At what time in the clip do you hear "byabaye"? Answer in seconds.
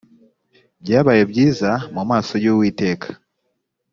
0.81-1.23